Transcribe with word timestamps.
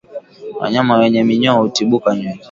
Wanyama 0.59 0.97
wenye 0.97 1.23
minyoo 1.23 1.61
hutibuka 1.61 2.13
nywele 2.15 2.39